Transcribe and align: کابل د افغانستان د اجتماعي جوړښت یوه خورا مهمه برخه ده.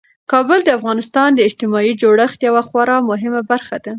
کابل 0.31 0.59
د 0.63 0.69
افغانستان 0.79 1.29
د 1.33 1.39
اجتماعي 1.47 1.93
جوړښت 2.01 2.39
یوه 2.47 2.63
خورا 2.67 2.97
مهمه 3.09 3.41
برخه 3.51 3.77
ده. 3.83 3.89